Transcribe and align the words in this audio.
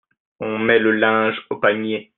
On 0.39 0.57
met 0.57 0.79
le 0.79 0.93
linge 0.93 1.45
au 1.51 1.57
panier. 1.57 2.09